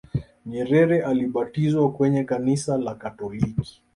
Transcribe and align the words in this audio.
nyerere 0.45 1.03
alibatizwa 1.03 1.91
kwenye 1.93 2.23
kanisa 2.23 2.77
la 2.77 2.95
katoliki 2.95 3.81